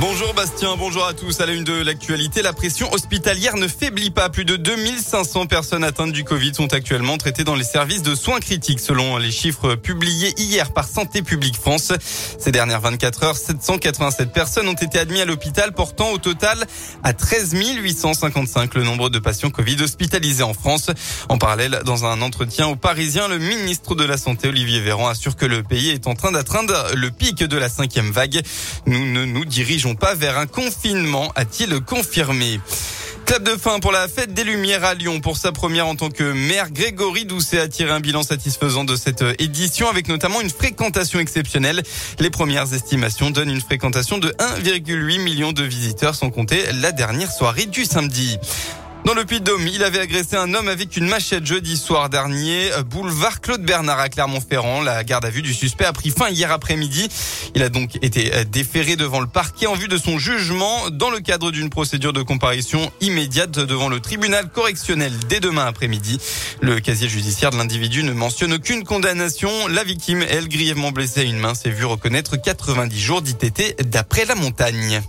[0.00, 1.42] Bonjour Bastien, bonjour à tous.
[1.42, 4.30] À la une de l'actualité, la pression hospitalière ne faiblit pas.
[4.30, 8.40] Plus de 2500 personnes atteintes du Covid sont actuellement traitées dans les services de soins
[8.40, 11.92] critiques selon les chiffres publiés hier par Santé publique France.
[12.38, 16.64] Ces dernières 24 heures, 787 personnes ont été admises à l'hôpital portant au total
[17.02, 20.90] à 13 855 le nombre de patients Covid hospitalisés en France.
[21.28, 25.36] En parallèle, dans un entretien aux Parisiens, le ministre de la Santé Olivier Véran assure
[25.36, 28.40] que le pays est en train d'atteindre le pic de la cinquième vague.
[28.86, 32.60] Nous ne nous dirigeons pas vers un confinement, a-t-il confirmé.
[33.26, 35.20] Clap de fin pour la fête des Lumières à Lyon.
[35.20, 38.96] Pour sa première en tant que maire, Grégory Doucet a tiré un bilan satisfaisant de
[38.96, 41.82] cette édition avec notamment une fréquentation exceptionnelle.
[42.18, 47.30] Les premières estimations donnent une fréquentation de 1,8 million de visiteurs sans compter la dernière
[47.30, 48.36] soirée du samedi.
[49.04, 53.40] Dans le Puy-de-Dôme, il avait agressé un homme avec une machette jeudi soir dernier, boulevard
[53.40, 54.82] Claude Bernard à Clermont-Ferrand.
[54.82, 57.08] La garde à vue du suspect a pris fin hier après-midi.
[57.54, 61.20] Il a donc été déféré devant le parquet en vue de son jugement dans le
[61.20, 66.18] cadre d'une procédure de comparution immédiate devant le tribunal correctionnel dès demain après-midi.
[66.60, 69.50] Le casier judiciaire de l'individu ne mentionne aucune condamnation.
[69.68, 74.26] La victime, elle, grièvement blessée à une main, s'est vue reconnaître 90 jours d'ITT d'après
[74.26, 75.02] la montagne.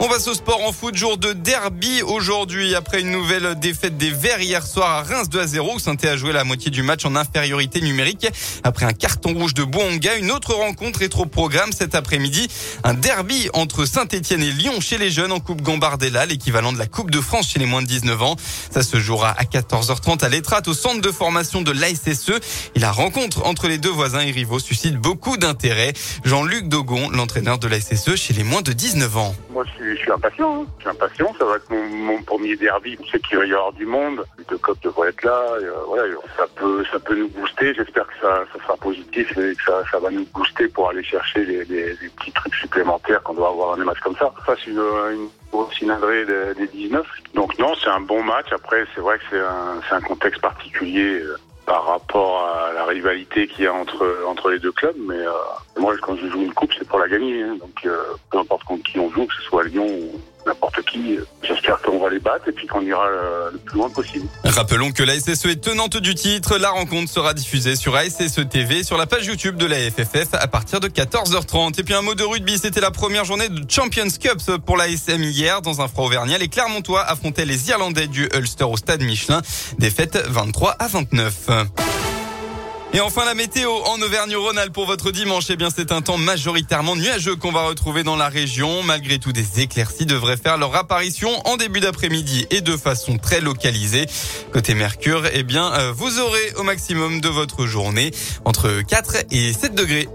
[0.00, 4.10] On passe au sport en foot, jour de derby aujourd'hui après une nouvelle défaite des
[4.10, 6.82] Verts hier soir à Reims 2 à 0 où saint a joué la moitié du
[6.82, 8.26] match en infériorité numérique.
[8.64, 12.48] Après un carton rouge de Bouanga, une autre rencontre est trop programme cet après-midi.
[12.82, 16.86] Un derby entre Saint-Etienne et Lyon chez les jeunes en Coupe Gambardella, l'équivalent de la
[16.86, 18.36] Coupe de France chez les moins de 19 ans.
[18.70, 22.32] Ça se jouera à 14h30 à l'Etrate au centre de formation de l'ASSE
[22.74, 25.92] et la rencontre entre les deux voisins et rivaux suscite beaucoup d'intérêt.
[26.24, 29.34] Jean-Luc Dogon, l'entraîneur de l'ASSE chez les moins de 19 ans.
[29.54, 30.62] Moi, je suis, impatient.
[30.62, 30.66] Hein.
[30.78, 31.32] Je suis impatient.
[31.38, 32.98] Ça va être mon, premier derby.
[33.00, 34.24] On sait qu'il va y avoir du monde.
[34.36, 35.40] Les deux copes devraient être là.
[35.60, 37.72] Euh, ça peut, ça peut nous booster.
[37.72, 41.44] J'espère que ça, ça, sera positif et que ça, va nous booster pour aller chercher
[41.44, 41.64] les,
[42.16, 44.34] petits trucs supplémentaires qu'on doit avoir dans des matchs comme ça.
[44.44, 47.06] Ça, c'est une, une grosse cylindrée des, 19.
[47.34, 48.46] Donc non, c'est un bon match.
[48.50, 51.20] Après, c'est vrai que c'est un, un contexte particulier.
[51.20, 51.36] Euh,
[51.66, 54.96] par rapport à rivalité qu'il y a entre entre les deux clubs.
[54.98, 55.30] Mais euh,
[55.78, 57.42] moi, quand je joue une coupe, c'est pour la gagner.
[57.42, 57.56] Hein.
[57.60, 57.96] Donc, euh,
[58.30, 61.98] peu importe contre qui on joue, que ce soit Lyon ou n'importe qui, j'espère qu'on
[61.98, 63.08] va les battre et puis qu'on ira
[63.50, 64.28] le plus loin possible.
[64.44, 66.58] Rappelons que la SSE est tenante du titre.
[66.58, 70.46] La rencontre sera diffusée sur ASSE TV sur la page YouTube de la FFF à
[70.46, 71.80] partir de 14h30.
[71.80, 74.88] Et puis un mot de rugby, c'était la première journée de Champions Cup pour la
[74.88, 76.36] SM hier dans un froid auvergnat.
[76.36, 79.40] Les Clermontois affrontaient les Irlandais du Ulster au stade Michelin.
[79.78, 81.48] Défaite 23 à 29.
[82.94, 85.46] Et enfin la météo en Auvergne-Rhône-Alpes pour votre dimanche.
[85.50, 88.84] Eh bien c'est un temps majoritairement nuageux qu'on va retrouver dans la région.
[88.84, 93.40] Malgré tout, des éclaircies devraient faire leur apparition en début d'après-midi et de façon très
[93.40, 94.06] localisée.
[94.52, 98.12] Côté Mercure, eh bien euh, vous aurez au maximum de votre journée
[98.44, 100.08] entre 4 et 7 degrés.